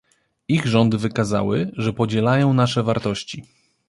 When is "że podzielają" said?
1.73-2.53